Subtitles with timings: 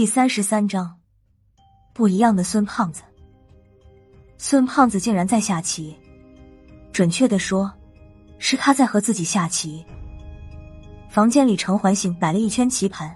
[0.00, 0.96] 第三十三章，
[1.92, 3.02] 不一样的孙胖子。
[4.38, 5.94] 孙胖子竟然在下棋，
[6.90, 7.70] 准确的说，
[8.38, 9.84] 是他在和自己下棋。
[11.10, 13.14] 房间里呈环形摆了一圈棋盘，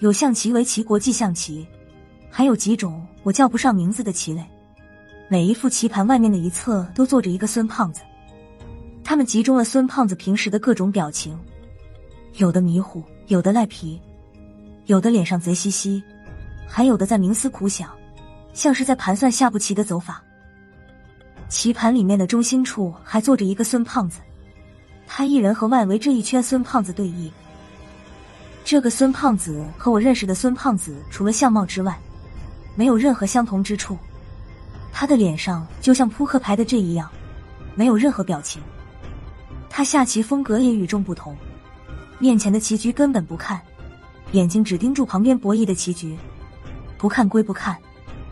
[0.00, 1.66] 有象棋、围棋、国际象棋，
[2.28, 4.44] 还有几种我叫不上名字的棋类。
[5.30, 8.02] 每一副棋盘外面的一侧都坐着一个孙胖子，
[9.02, 11.38] 他们集中了孙胖子平时的各种表情，
[12.34, 13.98] 有的迷糊，有的赖皮。
[14.86, 16.02] 有的脸上贼兮兮，
[16.66, 17.90] 还有的在冥思苦想，
[18.52, 20.22] 像是在盘算下步棋的走法。
[21.48, 24.20] 棋盘里面的中心处还坐着一个孙胖子，
[25.06, 27.30] 他一人和外围这一圈孙胖子对弈。
[28.64, 31.98] 这个孙胖子和我认识的孙胖子除了相貌之外，
[32.76, 33.98] 没有任何相同之处。
[34.92, 37.10] 他的脸上就像扑克牌的这一样，
[37.74, 38.62] 没有任何表情。
[39.68, 41.36] 他下棋风格也与众不同，
[42.18, 43.60] 面前的棋局根本不看。
[44.32, 46.16] 眼睛只盯住旁边博弈的棋局，
[46.98, 47.76] 不看归不看，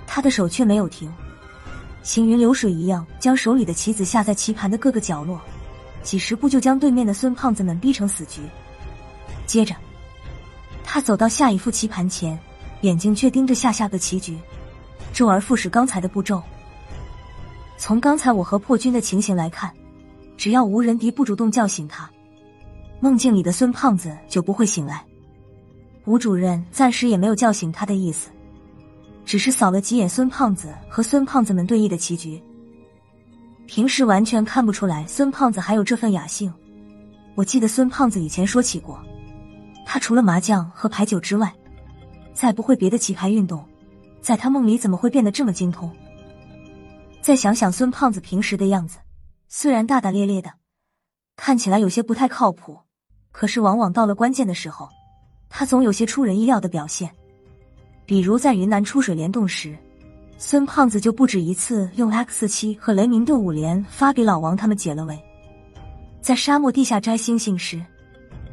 [0.06, 1.12] 他的手却没有停，
[2.02, 5.40] 行云流水一样将手里的棋子下在棋盘的各个角落，
[6.02, 8.42] 几十步就将对面的孙胖子们逼成死局。
[9.46, 9.74] 接着，
[10.82, 12.38] 他走到下一副棋盘前，
[12.80, 14.36] 眼睛却盯着下下个棋局，
[15.12, 16.42] 周而复始刚才的步骤。
[17.76, 19.72] 从刚才我和破军的情形来看，
[20.36, 22.10] 只要无人敌不主动叫醒他，
[23.00, 25.04] 梦境里的孙胖子就不会醒来。
[26.06, 28.30] 吴主任暂时也没有叫醒他的意思，
[29.24, 32.42] 只是扫了几眼孙胖子和孙胖子们对弈的棋局。
[33.66, 36.52] 平时完全看不出来孙胖子还有这份雅兴。
[37.34, 39.02] 我记得孙胖子以前说起过，
[39.86, 41.52] 他除了麻将和牌九之外，
[42.34, 43.64] 再不会别的棋牌运动。
[44.20, 45.90] 在他梦里怎么会变得这么精通？
[47.22, 48.98] 再想想孙胖子平时的样子，
[49.48, 50.52] 虽然大大咧咧的，
[51.36, 52.80] 看起来有些不太靠谱，
[53.32, 54.90] 可是往往到了关键的时候。
[55.56, 57.08] 他总有些出人意料的表现，
[58.04, 59.78] 比如在云南出水帘洞时，
[60.36, 65.16] 孙胖子就不止一次用 X 七和雷鸣盾五连发给老王他们解了围。
[66.20, 67.80] 在沙漠地下摘星星时，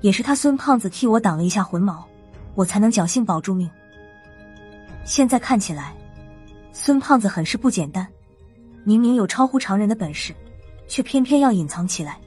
[0.01, 2.07] 也是他孙胖子替我挡了一下魂矛，
[2.53, 3.67] 我才能侥幸保住命。
[5.03, 5.95] 现在看起来，
[6.71, 8.07] 孙胖子很是不简单，
[8.83, 10.35] 明明有超乎常人的本事，
[10.87, 12.19] 却偏偏要隐藏起来。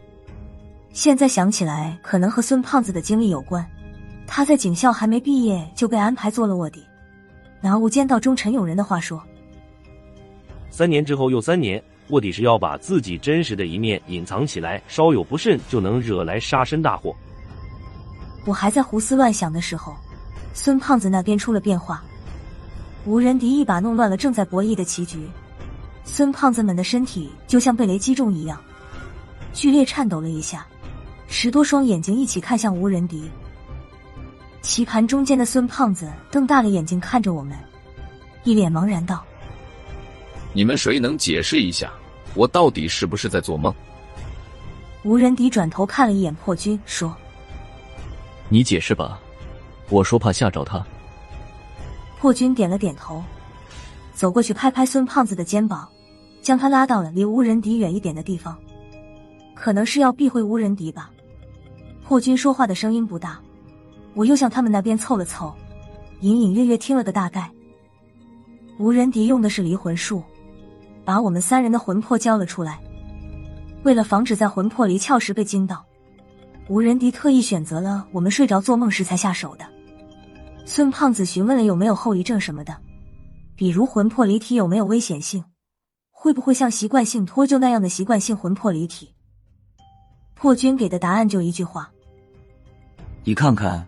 [0.92, 3.64] 现在想起来，可能和孙胖子的经历有关。
[4.26, 6.84] 他在警校还没毕业就被安排做了卧底。
[7.60, 9.22] 拿《无间道》中陈永仁的话说
[10.70, 17.14] ：“三年之后又三年，卧底是要把自己真实的一面隐藏起来，稍有不慎就能惹来杀身大祸。”
[18.46, 19.94] 我还在胡思乱想的时候，
[20.52, 22.02] 孙胖子那边出了变化。
[23.06, 25.26] 吴仁迪一把弄乱了正在博弈的棋局，
[26.04, 28.60] 孙胖子们的身体就像被雷击中一样，
[29.54, 30.66] 剧烈颤抖了一下，
[31.28, 33.30] 十多双眼睛一起看向吴仁迪。
[34.64, 37.54] 棋盘中间的孙胖子瞪大了眼睛看着我们，
[38.44, 39.22] 一脸茫然道
[40.54, 41.92] ：“你们谁能解释一下，
[42.34, 43.72] 我到底是不是在做梦？”
[45.04, 47.14] 吴仁迪转头看了一眼破军，说
[48.48, 49.20] ：“你解释吧，
[49.90, 50.82] 我说怕吓着他。”
[52.18, 53.22] 破军点了点头，
[54.14, 55.86] 走过去拍拍孙胖子的肩膀，
[56.40, 58.58] 将他拉到了离吴仁迪远一点的地方，
[59.54, 61.10] 可能是要避讳吴仁迪吧。
[62.02, 63.38] 破军说话的声音不大。
[64.14, 65.52] 我又向他们那边凑了凑，
[66.20, 67.50] 隐隐约约听了个大概。
[68.78, 70.22] 吴仁迪用的是离魂术，
[71.04, 72.80] 把我们三人的魂魄交了出来。
[73.82, 75.84] 为了防止在魂魄离窍时被惊到，
[76.68, 79.66] 吴仁迪特意选择了我们睡着做梦时才下手的。
[80.64, 82.74] 孙胖子询问了有没有后遗症什么的，
[83.54, 85.44] 比如魂魄离体有没有危险性，
[86.10, 89.14] 会不会像习惯性脱臼那样的习惯性魂魄离体。
[90.34, 91.90] 破军给的答案就一句话：
[93.24, 93.86] 你看看。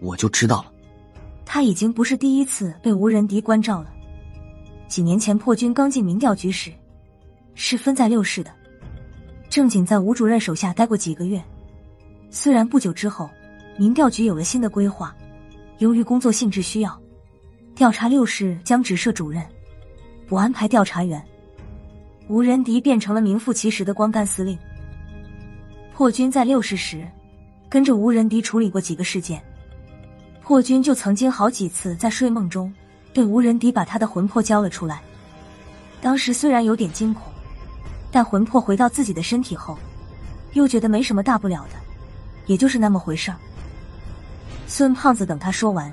[0.00, 0.72] 我就知道了，
[1.44, 3.92] 他已经不是第一次被吴仁迪关照了。
[4.88, 6.72] 几年前破军刚进民调局时，
[7.54, 8.52] 是分在六市的，
[9.48, 11.42] 正经在吴主任手下待过几个月。
[12.30, 13.28] 虽然不久之后，
[13.78, 15.14] 民调局有了新的规划，
[15.78, 17.00] 由于工作性质需要，
[17.74, 19.42] 调查六市将只设主任，
[20.26, 21.22] 不安排调查员。
[22.28, 24.58] 吴仁迪变成了名副其实的光杆司令。
[25.94, 27.06] 破军在六市时，
[27.68, 29.42] 跟着吴仁迪处理过几个事件。
[30.46, 32.72] 破军就曾经好几次在睡梦中
[33.12, 35.02] 被吴仁迪把他的魂魄交了出来，
[36.00, 37.24] 当时虽然有点惊恐，
[38.12, 39.76] 但魂魄回到自己的身体后，
[40.52, 41.70] 又觉得没什么大不了的，
[42.46, 43.36] 也就是那么回事儿。
[44.68, 45.92] 孙胖子等他说完，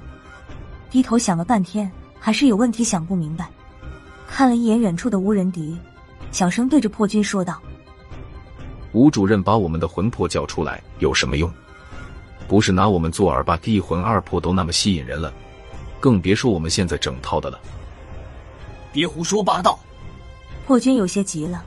[0.92, 3.50] 低头想了半天，还是有问题想不明白，
[4.30, 5.76] 看了一眼远处的无人迪，
[6.32, 7.60] 小声对着破军说道
[8.94, 11.52] ：“吴主任把我们的魂魄叫出来有什么用？”
[12.48, 13.58] 不是拿我们做饵吧？
[13.58, 15.34] 地魂二魄都那么吸引人了，
[16.00, 17.60] 更别说我们现在整套的了。
[18.92, 19.80] 别胡说八道！
[20.68, 21.64] 破军有些急了，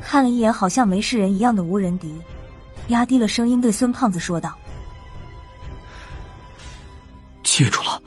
[0.00, 2.14] 看了一眼好像没事人一样的吴仁迪，
[2.88, 4.54] 压低了声音对孙胖子说道
[7.42, 8.02] ：“记住了，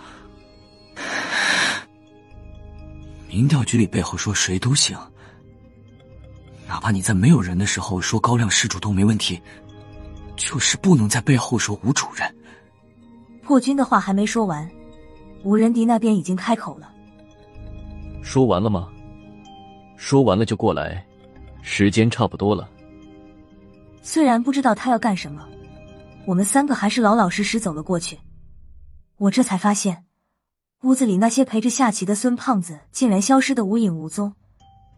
[3.27, 4.97] 民调局里背后说谁都行，
[6.67, 9.41] 哪怕你在没有人的时候说高亮施主都没问题，
[10.37, 12.35] 就是不能在背后说吴主任。”
[13.43, 14.69] 破军的话还没说完，
[15.43, 16.89] 吴仁迪那边已经开口了
[18.23, 18.87] ：“说完了吗？
[19.97, 21.05] 说完了就过来，
[21.61, 22.69] 时间差不多了。”
[24.03, 25.45] 虽然不知道他要干什么，
[26.25, 28.17] 我们三个还是老老实实走了过去。
[29.17, 30.05] 我这才发现，
[30.83, 34.33] 屋子里那些陪着下棋的孙胖子竟然消失的无影无踪。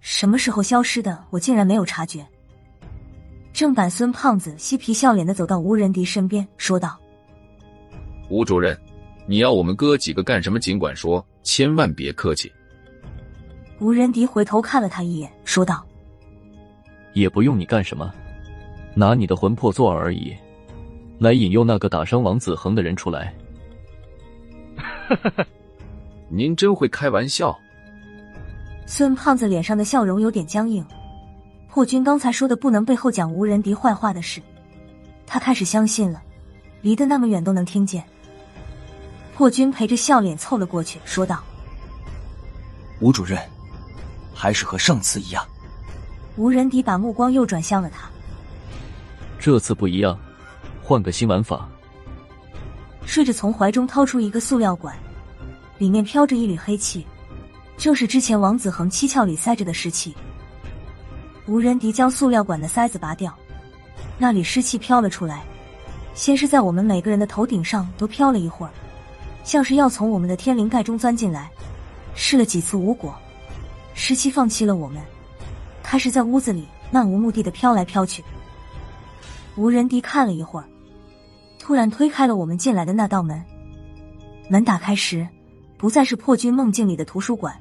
[0.01, 1.25] 什么时候消失的？
[1.29, 2.27] 我竟然没有察觉。
[3.51, 6.97] 正版孙胖子嬉皮笑脸的走到吴仁迪身边，说道。
[8.29, 8.79] 吴主任，
[9.25, 10.59] 你要我们哥几个干什么？
[10.59, 12.51] 尽管说，千万别客气。
[13.79, 15.85] 吴仁迪回头看了他一眼，说道
[17.13, 18.13] ：“也不用你干什么，
[18.93, 20.35] 拿你的魂魄做饵而已，
[21.17, 23.33] 来引诱那个打伤王子恒的人出来。”
[24.77, 25.45] 哈哈哈
[26.29, 27.57] 您真会开玩笑。
[28.85, 30.85] 孙胖子脸上的笑容有点僵硬。
[31.71, 34.41] 破军刚才说的不能背后讲吴仁迪坏话的事，
[35.27, 36.21] 他开始相信了，
[36.81, 38.03] 离得那么远都能听见。
[39.35, 41.43] 破军陪着笑脸凑了过去，说道
[42.99, 43.39] ：“吴主任，
[44.33, 45.45] 还是和上次一样。”
[46.37, 48.09] 吴仁迪把目光又转向了他。
[49.37, 50.19] 这次不一样，
[50.81, 51.69] 换个新玩法。
[53.05, 54.95] 睡着从怀中掏出一个塑料管，
[55.77, 57.05] 里面飘着一缕黑气，
[57.77, 60.15] 正是之前王子恒七窍里塞着的湿气。
[61.49, 63.35] 吴仁迪将塑料管的塞子拔掉，
[64.19, 65.43] 那里湿气飘了出来，
[66.13, 68.71] 先是在我们每个人的头顶上都飘了一会儿。
[69.43, 71.49] 像是要从我们的天灵盖中钻进来，
[72.13, 73.15] 试了几次无果，
[73.95, 75.01] 湿气放弃了我们，
[75.81, 78.23] 开始在屋子里漫无目的的飘来飘去。
[79.55, 80.67] 吴仁迪看了一会儿，
[81.57, 83.43] 突然推开了我们进来的那道门。
[84.51, 85.27] 门打开时，
[85.79, 87.59] 不再是破军梦境里的图书馆，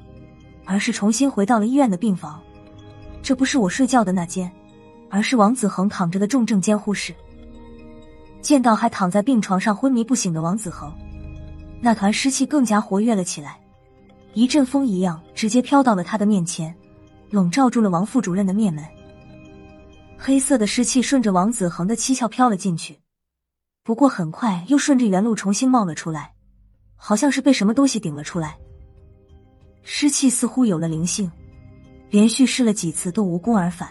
[0.67, 2.38] 而是重新回到了医院的病房。
[3.22, 4.50] 这不是我睡觉的那间，
[5.10, 7.14] 而是王子恒躺着的重症监护室。
[8.40, 10.92] 见到还躺在病床上昏迷不醒的王子恒。
[11.80, 13.60] 那团湿气更加活跃了起来，
[14.34, 16.74] 一阵风一样，直接飘到了他的面前，
[17.30, 18.84] 笼罩住了王副主任的面门。
[20.16, 22.98] 黑色的湿气顺着王子恒的七窍飘了进去，
[23.84, 26.32] 不过很快又顺着原路重新冒了出来，
[26.96, 28.58] 好像是被什么东西顶了出来。
[29.82, 31.30] 湿气似乎有了灵性，
[32.10, 33.88] 连续试了几次都无功而返。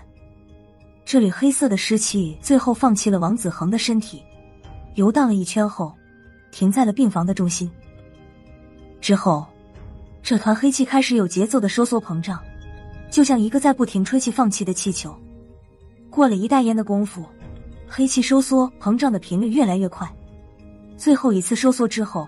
[1.05, 4.21] 这里黑色的湿气最后放弃了王子恒的身体，
[4.95, 5.93] 游荡了一圈后。
[6.49, 7.69] 停在了病房的中心。
[8.99, 9.45] 之后，
[10.23, 12.41] 这团黑气开始有节奏的收缩膨胀，
[13.11, 15.15] 就像一个在不停吹气放气的气球。
[16.09, 17.25] 过了一袋烟的功夫，
[17.87, 20.11] 黑气收缩膨胀的频率越来越快。
[20.95, 22.27] 最后一次收缩之后，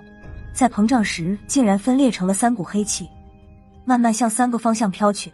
[0.53, 3.09] 在膨胀时竟然分裂成了三股黑气，
[3.85, 5.31] 慢慢向三个方向飘去。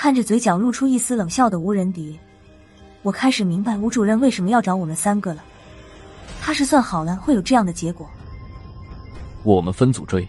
[0.00, 2.16] 看着嘴角露出一丝冷笑的吴仁迪，
[3.02, 5.42] 我开始明白吴主任为什么要找我们三个了。
[6.40, 8.08] 他是算好了会有这样的结果。
[9.42, 10.24] 我们分组追。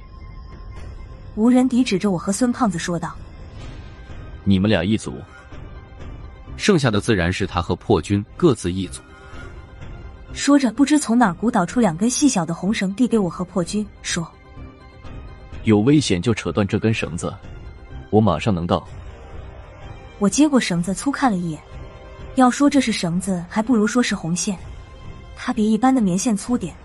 [1.35, 3.15] 吴仁迪指着我和孙胖子说道
[4.43, 5.13] ：“你们俩一组，
[6.57, 9.03] 剩下的自然是他和破军各自一组。”
[10.33, 14.27] 说着，不知从哪儿鼓捣出两根细小的红绳，递给我和破军，说
[15.63, 17.31] ：“有危险就扯断这根绳子，
[18.09, 18.83] 我马上能到。”
[20.19, 21.59] 我接过绳子，粗看了一眼，
[22.35, 24.57] 要说这是绳子，还不如说是红线。
[25.35, 26.75] 它比一般的棉线粗点，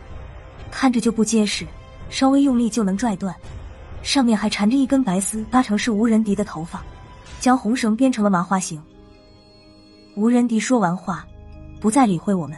[0.71, 1.67] 看着就不结实，
[2.09, 3.35] 稍微用力就能拽断。
[4.03, 6.85] 上面还缠着一根白丝，搭成是吴仁迪的头发，
[7.41, 8.81] 将红绳编成了麻花形。
[10.15, 11.27] 吴仁迪说完话，
[11.81, 12.57] 不再理会我们。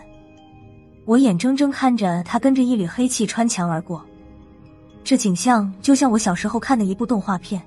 [1.06, 4.04] 我眼睁睁看着他跟着一缕黑气穿墙而过，
[5.04, 7.62] 这景象就像我小时候看的一部动画片，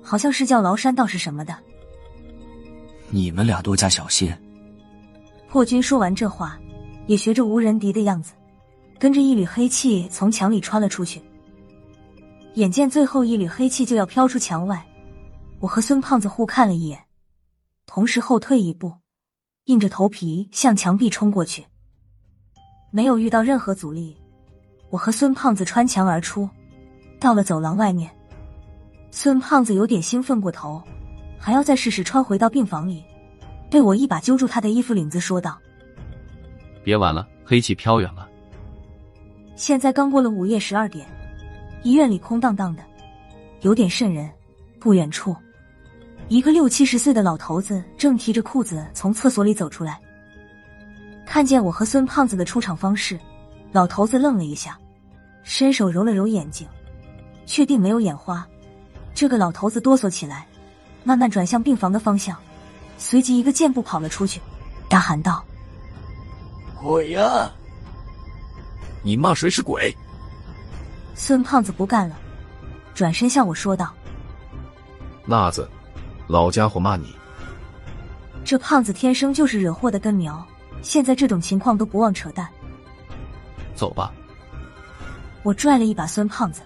[0.00, 1.54] 好像是叫《崂山道士》什么的。
[3.10, 4.32] 你们俩多加小心。
[5.48, 6.58] 破军说完这话。
[7.06, 8.32] 也学着无人敌的样子，
[8.98, 11.22] 跟着一缕黑气从墙里穿了出去。
[12.54, 14.84] 眼见最后一缕黑气就要飘出墙外，
[15.60, 16.98] 我和孙胖子互看了一眼，
[17.86, 18.92] 同时后退一步，
[19.66, 21.64] 硬着头皮向墙壁冲过去。
[22.90, 24.16] 没有遇到任何阻力，
[24.90, 26.48] 我和孙胖子穿墙而出，
[27.20, 28.10] 到了走廊外面。
[29.12, 30.82] 孙胖子有点兴奋过头，
[31.38, 33.04] 还要再试试穿回到病房里，
[33.70, 35.58] 被我一把揪住他的衣服领子，说道。
[36.82, 38.28] 别玩了，黑气飘远了。
[39.54, 41.06] 现在刚过了午夜十二点，
[41.82, 42.82] 医院里空荡荡的，
[43.62, 44.30] 有点瘆人。
[44.78, 45.34] 不远处，
[46.28, 50.00] 一个六七十岁的老头子正提着裤子从厕所里走出来。
[51.24, 53.18] 看见我和孙胖子的出场方式，
[53.72, 54.78] 老头子愣了一下，
[55.42, 56.68] 伸手揉了揉眼睛，
[57.46, 58.46] 确定没有眼花。
[59.12, 60.46] 这个老头子哆嗦起来，
[61.06, 62.36] 慢慢转向病房的方向，
[62.98, 64.40] 随即一个箭步跑了出去，
[64.88, 65.44] 大喊道
[66.82, 67.48] ：“鬼呀！
[69.04, 69.96] 你骂谁是鬼？”
[71.14, 72.16] 孙胖子不干了，
[72.92, 73.94] 转身向我说道。
[75.26, 75.70] 辣子，
[76.26, 77.14] 老家伙骂你！
[78.44, 80.44] 这胖子天生就是惹祸的根苗，
[80.82, 82.48] 现在这种情况都不忘扯淡。
[83.76, 84.12] 走吧！
[85.44, 86.62] 我拽了一把孙胖子。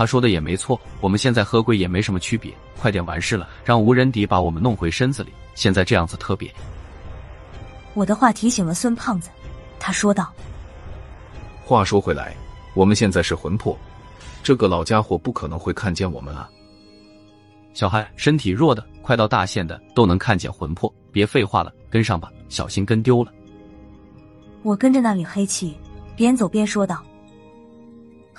[0.00, 5.30] 他说的也没错，我们现在和鬼也没什么区别，快点完事了，让无人敌把我们弄回身子里。
[5.54, 6.50] 现在这样子特别。
[7.92, 9.28] 我的话提醒了孙胖子，
[9.78, 10.32] 他说道
[11.62, 12.34] ：“话说回来，
[12.72, 13.78] 我们现在是魂魄，
[14.42, 16.48] 这个老家伙不可能会看见我们啊。”
[17.74, 20.90] 小孩身体弱的，快到大限的都能看见魂魄。
[21.12, 23.30] 别废话了，跟上吧，小心跟丢了。
[24.62, 25.76] 我跟着那缕黑气，
[26.16, 27.04] 边走边说道。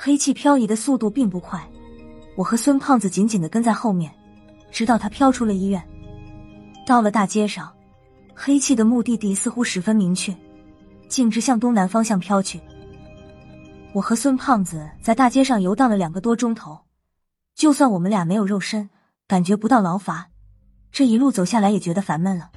[0.04, 1.64] 黑气漂移的速度并不快，
[2.36, 4.12] 我和孙胖子紧紧的跟在后面，
[4.72, 5.80] 直到他飘出了医院。
[6.88, 7.72] 到了大街上，
[8.34, 10.36] 黑气的目的地似乎十分明确，
[11.08, 12.60] 径直向东南方向飘去。
[13.94, 16.80] 我和孙胖子在大街上游荡了两个多钟头，
[17.54, 18.90] 就算我们俩没有肉身。
[19.28, 20.30] 感觉不到劳乏，
[20.92, 22.50] 这一路走下来也觉得烦闷了。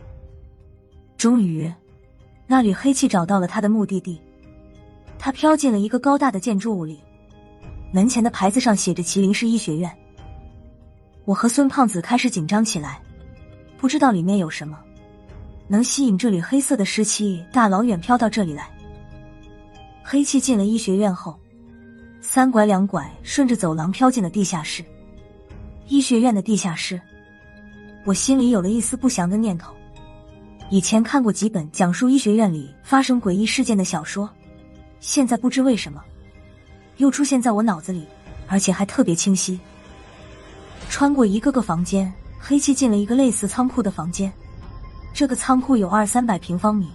[1.18, 1.70] 终于，
[2.46, 4.18] 那缕黑气找到了他的目的地，
[5.18, 7.00] 他飘进了一个高大的建筑物里，
[7.94, 9.88] 门前的牌子上写着“麒麟市医学院”。
[11.24, 13.00] 我和孙胖子开始紧张起来，
[13.78, 14.76] 不知道里面有什么
[15.68, 18.68] 能吸引这缕黑色的湿气大老远飘到这里来。
[20.02, 21.38] 黑气进了医学院后，
[22.20, 24.84] 三拐两拐，顺着走廊飘进了地下室。
[25.86, 27.00] 医学院的地下室，
[28.04, 29.72] 我心里有了一丝不祥的念头。
[30.68, 34.28] 以前看过几本讲述医学院里发生诡异事件的小说，
[34.98, 36.02] 现在不知为什么
[36.98, 38.06] 又出现在我脑子里，
[38.46, 39.58] 而且还特别清晰。
[40.88, 44.32] 穿过一个个房间，黑气进了一个类似仓库的房间。
[45.12, 46.88] 这个仓库有二三百平方米，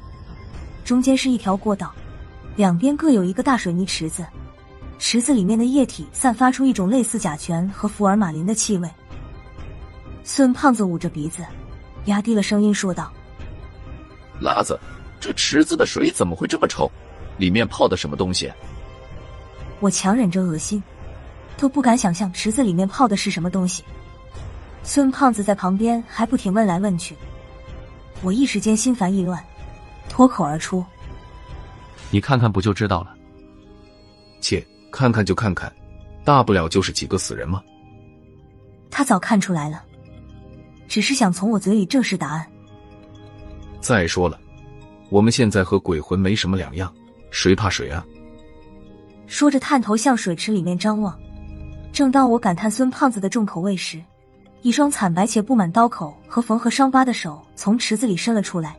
[0.86, 1.94] 中间是一条过道，
[2.56, 4.26] 两边各有一个大水泥池子。
[4.98, 8.90] 池子里面的液体散发出一种类似甲醛和福尔马林的气味。
[10.26, 11.44] 孙胖子捂着鼻子，
[12.06, 13.12] 压低了声音说道
[14.40, 14.78] ：“辣子，
[15.20, 16.92] 这池子的水怎么会这么臭？
[17.38, 18.52] 里面泡的什么东西？”
[19.80, 20.82] 我强忍着恶心，
[21.58, 23.84] 都不敢想象池子里面泡的是什么东西。
[24.84, 27.16] 孙胖子在旁边还不停问来问去，
[28.22, 29.44] 我一时间心烦意乱，
[30.10, 30.84] 脱口而出
[32.12, 33.16] ：“你看看不就知道了？”
[34.42, 34.66] 切。
[34.92, 35.72] 看看就看看，
[36.26, 37.62] 大不了就是几个死人嘛。
[38.90, 39.84] 他早看出来了，
[40.88, 42.44] 只是想从我嘴里证实答案。
[43.80, 44.40] 再说了，
[45.12, 46.92] 我们现在和鬼魂没什么两样，
[47.30, 48.04] 谁怕谁啊？
[49.30, 51.18] 说着，探头向水池里面张望。
[51.94, 54.04] 正当我感叹孙胖子的重口味时，
[54.64, 58.76] 一双惨白且布满刀口和缝合伤疤的手从池子里伸了出来，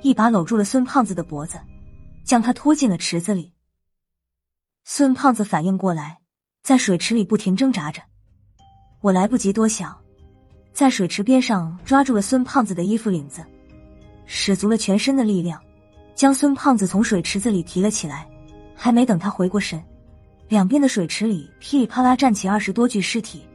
[0.00, 1.58] 一把搂住了孙胖子的脖子，
[2.24, 3.52] 将他拖进了池子里。
[4.84, 6.18] 孙胖子反应过来，
[6.62, 8.00] 在水池里不停挣扎着。
[9.00, 9.96] 我来不及多想，
[10.72, 13.44] 在水池边上抓住了孙胖子的衣服领子，
[14.26, 15.60] 使足了全身的力量，
[16.14, 18.28] 将孙胖子从水池子里提了起来。
[18.82, 19.80] 还没等他回过神，
[20.48, 23.46] 两边的水池里噼里啪啦站起二十多具尸体，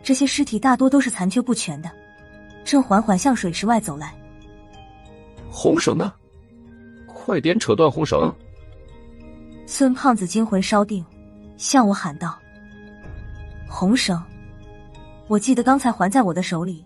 [0.00, 1.90] 这些尸体大多都是残缺不全的，
[2.64, 4.14] 正缓缓向水池外走来。
[5.50, 6.12] 红绳呢？
[7.04, 8.32] 快点扯断红绳！
[9.66, 11.04] 孙胖子惊魂稍定，
[11.56, 12.38] 向我喊道
[13.66, 14.22] ：“红绳，
[15.26, 16.84] 我记得刚才还在我的手里，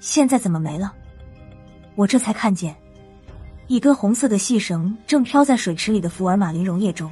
[0.00, 0.94] 现在怎么没了？”
[1.94, 2.74] 我这才看见，
[3.72, 7.10] 一根红色的细绳正飘在水池里的福尔马林溶液中。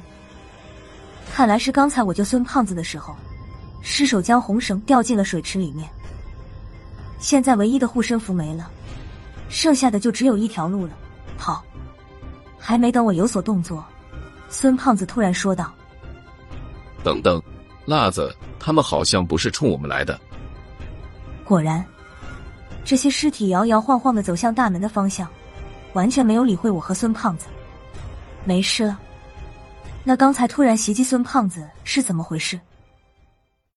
[1.33, 3.15] 看来是刚才我救孙胖子的时候，
[3.81, 5.89] 失手将红绳掉进了水池里面。
[7.17, 8.69] 现在唯一的护身符没了，
[9.49, 10.93] 剩下的就只有一条路了，
[11.35, 11.63] 跑。
[12.59, 13.83] 还没等我有所动作。
[14.47, 15.73] 孙胖子突然说道
[17.03, 17.41] ：“等等，
[17.87, 20.21] 辣子，他们好像不是冲我们来的。”
[21.43, 21.83] 果然，
[22.85, 25.27] 这些尸体摇摇晃晃的走向大门的方向，
[25.93, 27.45] 完全没有理会我和孙胖子。
[28.43, 28.99] 没事了，
[30.03, 32.59] 那刚才突然袭击孙胖子是怎么回事？